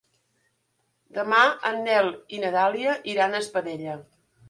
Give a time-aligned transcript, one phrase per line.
[1.17, 1.43] Demà
[1.73, 4.05] en Nel i na Dàlia iran a Espadella.